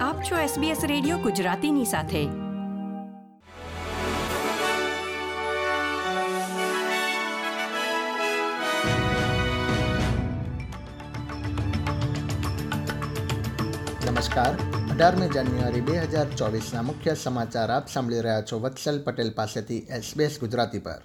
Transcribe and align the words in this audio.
આપ 0.00 0.22
છો 0.22 0.36
SBS 0.36 0.86
radio 0.86 1.18
ગુજરાતીની 1.18 1.84
સાથે. 1.84 2.24
નમસ્કાર. 14.10 14.54
અઢારમી 14.90 15.28
જાન્યુઆરી 15.28 15.80
બે 15.80 15.98
હજાર 15.98 16.26
ચોવીસના 16.36 16.82
મુખ્ય 16.82 17.14
સમાચાર 17.14 17.70
આપ 17.70 17.88
સાંભળી 17.88 18.20
રહ્યા 18.20 18.42
છો 18.42 18.60
વત્સલ 18.60 19.02
પટેલ 19.02 19.30
પાસેથી 19.30 19.78
એસબીએસ 19.78 20.40
ગુજરાતી 20.40 20.78
પર. 20.78 21.02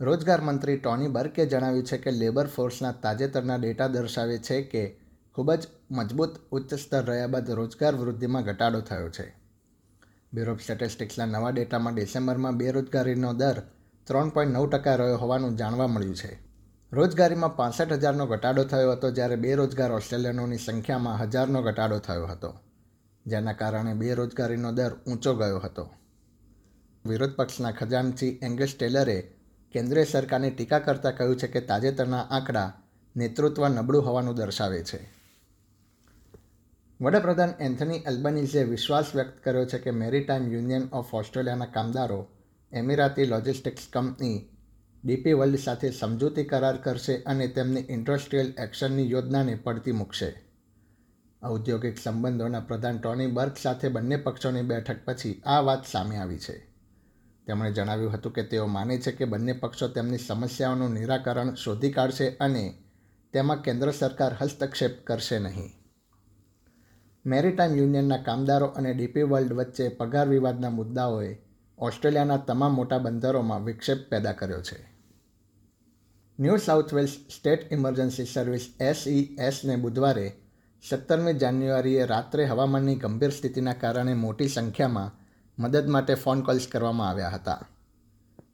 રોજગાર 0.00 0.40
મંત્રી 0.40 0.76
ટોની 0.76 1.08
બર્કે 1.08 1.46
જણાવ્યું 1.46 1.84
છે 1.84 1.98
કે 1.98 2.10
લેબર 2.10 2.46
ફોર્સના 2.46 2.92
તાજેતરના 2.92 3.56
ડેટા 3.56 3.86
દર્શાવે 3.86 4.38
છે 4.38 4.62
કે 4.62 5.05
ખૂબ 5.36 5.54
જ 5.54 5.66
મજબૂત 5.90 6.36
ઉચ્ચ 6.50 6.74
સ્તર 6.74 7.04
રહ્યા 7.04 7.26
બાદ 7.26 7.50
રોજગાર 7.50 7.94
વૃદ્ધિમાં 7.94 8.42
ઘટાડો 8.42 8.80
થયો 8.80 9.08
છે. 9.08 9.24
બ્યુરો 10.32 10.52
ઓફ 10.52 10.62
સ્ટેટિસ્ટિક્સના 10.62 11.26
નવા 11.26 11.50
ડેટામાં 11.50 11.94
ડિસેમ્બરમાં 11.94 12.56
બેરોજગારીનો 12.56 13.32
દર 13.32 13.58
ત્રણ 14.06 14.28
પોઈન્ટ 14.28 14.54
નવ 14.54 14.68
ટકા 14.68 14.94
રહ્યો 14.94 15.16
હોવાનું 15.16 15.56
જાણવા 15.56 15.86
મળ્યું 15.86 16.14
છે. 16.14 16.38
રોજગારીમાં 16.92 17.56
પાસઠ 17.56 17.92
હજારનો 17.92 18.26
ઘટાડો 18.26 18.64
થયો 18.64 18.92
હતો 18.92 19.10
જ્યારે 19.10 19.36
બેરોજગાર 19.36 19.92
ઓસ્ટ્રેલિયનોની 19.92 20.58
સંખ્યામાં 20.58 21.18
હજારનો 21.18 21.62
ઘટાડો 21.62 21.98
થયો 21.98 22.26
હતો, 22.26 22.50
જેના 23.26 23.52
કારણે 23.52 23.94
બેરોજગારીનો 23.94 24.72
દર 24.72 24.92
ઊંચો 25.06 25.34
ગયો 25.34 25.58
હતો. 25.58 25.84
વિરોધ 27.06 27.34
પક્ષના 27.34 27.70
ખજાનચી 27.70 28.38
એંગસ 28.42 28.76
ટેલરે 28.78 29.18
કેન્દ્રીય 29.72 30.04
સરકારની 30.04 30.50
ટીકા 30.50 30.78
કરતાં 30.78 31.16
કહ્યું 31.16 31.36
છે 31.36 31.46
કે 31.46 31.60
તાજેતરના 31.60 32.20
આંકડા 32.20 32.72
નેતૃત્વ 33.16 33.68
નબળું 33.68 34.06
હોવાનું 34.06 34.34
દર્શાવે 34.34 34.82
છે. 34.84 35.15
વડાપ્રધાન 37.00 37.50
એન્થની 37.60 37.96
એલ્બનીઝે 37.96 38.62
વિશ્વાસ 38.64 39.06
વ્યક્ત 39.14 39.44
કર્યો 39.44 39.66
છે 39.66 39.78
કે 39.78 39.90
મેરીટાઈમ 39.90 40.52
યુનિયન 40.52 40.88
ઓફ 40.92 41.14
ઓસ્ટ્રેલિયાના 41.14 41.64
કામદારો 41.64 42.28
Emirati 42.72 43.26
logistics 43.26 43.82
company 43.92 44.48
DP 45.04 45.32
world 45.32 45.58
સાથે 45.58 45.90
સમજૂતી 45.90 46.44
કરાર 46.44 46.76
કરશે 46.76 47.16
અને 47.16 47.48
તેમની 47.48 47.80
ઇન્ડસ્ટ્રીયલ 47.88 48.52
એક્શનની 48.58 49.10
યોજનાને 49.10 49.54
પડતી 49.54 49.92
મૂકશે. 49.92 50.42
ઔદ્યોગિક 51.44 51.98
સંબંધોના 51.98 52.60
પ્રધાન 52.60 52.98
ટોની 52.98 53.26
બર્ગ 53.26 53.52
સાથે 53.62 53.88
બંને 53.88 54.16
પક્ષોની 54.16 54.62
બેઠક 54.62 54.96
પછી 55.04 55.42
આ 55.46 55.60
વાત 55.60 55.86
સામે 55.86 56.16
આવી 56.16 56.38
છે. 56.38 56.58
તેમણે 57.46 57.72
જણાવ્યું 57.72 58.12
હતું 58.12 58.32
કે 58.32 58.42
તેઓ 58.42 58.66
માને 58.66 58.98
છે 58.98 59.12
કે 59.12 59.24
બંને 59.24 59.52
પક્ષો 59.52 59.88
તેમની 59.88 60.18
સમસ્યાઓનું 60.18 60.90
નિરાકરણ 60.90 61.54
શોધી 61.54 61.92
કાઢશે 61.92 62.28
અને 62.28 62.82
તેમાં 63.32 63.62
કેન્દ્ર 63.62 63.90
સરકાર 63.90 64.36
હસ્તક્ષેપ 64.40 65.06
કરશે 65.06 65.38
નહીં. 65.38 65.85
મેરીટાઈમ 67.26 67.74
યુનિયનના 67.74 68.16
કામદારો 68.16 68.66
અને 68.66 68.94
ડીપી 68.94 69.22
વર્લ્ડ 69.22 69.52
વચ્ચે 69.52 69.88
પગાર 69.88 70.28
વિવાદના 70.28 70.70
મુદ્દાઓએ 70.70 71.38
ઓસ્ટ્રેલિયાના 71.78 72.36
તમામ 72.36 72.74
મોટા 72.74 72.98
બંદરોમાં 72.98 73.64
વિક્ષેપ 73.64 74.10
પેદા 74.10 74.32
કર્યો 74.32 74.62
છે. 74.62 74.94
New 76.40 76.56
South 76.56 76.94
Wales 76.94 77.08
state 77.08 77.72
emergency 77.72 78.24
service 78.24 78.74
એસઈએસને 78.80 79.76
બુધવારે 79.76 80.32
સત્તરમી 80.88 81.34
જાન્યુઆરીએ 81.34 82.06
રાત્રે 82.06 82.44
હવામાનની 82.44 82.94
ગંભીર 82.94 83.30
સ્થિતિના 83.30 83.72
કારણે 83.72 84.14
મોટી 84.14 84.48
સંખ્યામાં 84.48 85.12
મદદ 85.58 85.88
માટે 85.88 86.14
ફોન 86.14 86.40
કોલ્સ 86.40 86.68
કરવામાં 86.72 87.08
આવ્યા 87.08 87.28
હતા. 87.28 87.66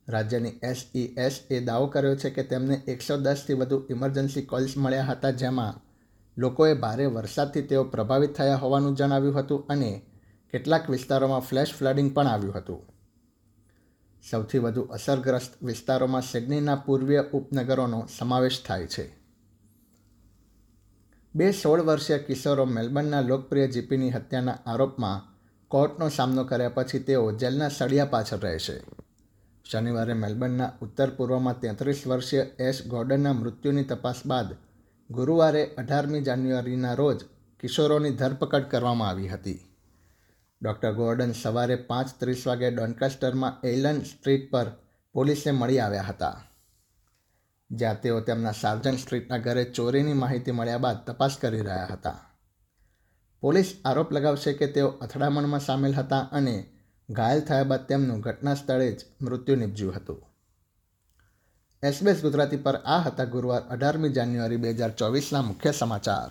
રાજ્યની 0.08 0.50
એસઈએસ 0.62 1.40
એ 1.50 1.60
દાવો 1.60 1.86
કર્યો 1.86 2.16
છે 2.16 2.30
કે 2.30 2.42
તેમને 2.42 2.74
એકસો 2.74 3.16
દસથી 3.16 3.54
વધુ 3.54 3.86
ઇમરજન્સી 3.90 4.42
કોલ્સ 4.42 4.76
મળ્યા 4.76 5.04
હતા 5.04 5.30
જેમાં 5.30 5.91
લોકોએ 6.36 6.74
ભારે 6.74 7.06
વરસાદથી 7.06 7.62
તેઓ 7.62 7.84
પ્રભાવિત 7.84 8.32
થયા 8.32 8.56
હોવાનું 8.56 8.96
જણાવ્યું 8.96 9.36
હતું 9.36 9.64
અને 9.68 9.90
કેટલાક 10.54 10.90
વિસ્તારોમાં 10.90 11.42
ફ્લેશ 11.42 11.74
ફ્લડિંગ 11.74 12.14
પણ 12.14 12.26
આવ્યું 12.26 12.56
હતું. 12.56 12.82
સૌથી 14.24 14.58
વધુ 14.58 14.82
અસરગ્રસ્ત 14.90 15.52
વિસ્તારોમાં 15.64 16.22
સિડનીના 16.22 16.76
પૂર્વીય 16.76 17.24
ઉપનગરોનો 17.32 18.06
સમાવેશ 18.18 18.62
થાય 18.62 18.86
છે. 18.86 19.04
બે 21.34 21.52
સોળ 21.52 21.86
વર્ષીય 21.86 22.18
કિશોરો 22.18 22.66
મેલબર્નના 22.66 23.20
લોકપ્રિય 23.20 23.66
જીપીની 23.66 24.10
હત્યાના 24.10 24.58
આરોપમાં 24.66 25.22
કોર્ટનો 25.70 26.08
સામનો 26.08 26.44
કર્યા 26.44 26.68
પછી 26.68 26.98
તેઓ 27.00 27.32
જેલના 27.32 27.68
સળિયા 27.68 28.06
પાછળ 28.06 28.38
રહેશે 28.38 28.76
શનિવારે 29.64 30.14
મેલબર્નના 30.14 30.72
ઉત્તર 30.82 31.10
પૂર્વમાં 31.10 31.54
તેત્રીસ 31.54 32.06
વર્ષીય 32.06 32.44
એશ 32.58 32.80
ગોર્ડનના 32.86 33.32
મૃત્યુની 33.32 33.84
તપાસ 33.84 34.20
બાદ 34.26 34.50
ગુરુવારે 35.16 35.74
અઢારમી 35.78 36.20
જાન્યુઆરીના 36.20 36.94
રોજ 36.94 37.20
કિશોરોની 37.60 38.10
ધરપકડ 38.10 38.62
કરવામાં 38.62 39.08
આવી 39.08 39.28
હતી. 39.28 39.60
ડૉક્ટર 40.62 40.92
ગોર્ડન 40.92 41.32
સવારે 41.32 41.76
પાંચ 41.76 42.08
ત્રીસ 42.20 42.46
વાગે 42.46 42.70
ડોન્કાસ્ટરમાં 42.70 43.60
એલન 43.64 44.00
સ્ટ્રીટ 44.00 44.50
પર 44.50 44.66
પોલીસને 45.12 45.52
મળી 45.52 45.80
આવ્યા 45.80 46.02
હતા. 46.02 46.44
જ્યાં 47.70 48.00
તેઓ 48.00 48.20
તેમના 48.20 48.52
સાર્જન 48.52 48.96
સ્ટ્રીટના 48.96 49.38
ઘરે 49.38 49.64
ચોરીની 49.64 50.12
માહિતી 50.12 50.50
મળ્યા 50.50 50.78
બાદ 50.78 50.96
તપાસ 51.06 51.38
કરી 51.38 51.60
રહ્યા 51.60 51.86
હતા. 51.86 52.18
પોલીસ 53.40 53.76
આરોપ 53.84 54.12
લગાવશે 54.12 54.52
કે 54.52 54.66
તેઓ 54.66 54.88
અથડામણમાં 54.88 55.60
સામેલ 55.60 55.94
હતા 55.94 56.20
અને 56.32 56.56
ઘાયલ 57.10 57.40
થયા 57.40 57.64
બાદ 57.64 57.80
તેમનું 57.80 58.20
ઘટના 58.20 58.54
સ્થળે 58.54 58.92
જ 58.92 59.00
મૃત્યુ 59.22 59.56
નિપજ્યું 59.56 59.94
હતું. 59.94 60.31
એસબીએસ 61.82 62.22
ગુજરાતી 62.22 62.56
પર 62.56 62.76
આ 62.76 62.98
હતા 62.98 63.24
ગુરુવાર 63.24 63.62
અઢારમી 63.70 64.08
જાન્યુઆરી 64.08 64.56
બે 64.56 64.70
હજાર 64.70 64.90
ચોવીસના 64.90 65.42
મુખ્ય 65.42 65.72
સમાચાર. 65.72 66.28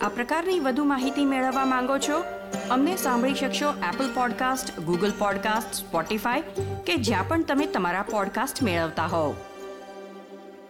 આ 0.00 0.08
પ્રકારની 0.08 0.60
વધુ 0.60 0.84
માહિતી 0.84 1.24
મેળવવા 1.24 1.64
માંગો 1.64 1.98
છો? 1.98 2.24
અમને 2.70 2.96
સાંભળી 2.96 3.34
શકશો 3.34 3.70
Apple 3.70 4.14
podcast 4.14 4.80
Google 4.80 5.12
podcast 5.18 5.74
Spotify 5.74 6.40
કે 6.86 6.96
જ્યાં 6.96 7.28
પણ 7.28 7.42
તમે 7.42 7.66
તમારા 7.66 8.02
પોડકાસ્ટ 8.02 8.62
મેળવતા 8.62 9.06
હોવ. 9.06 9.34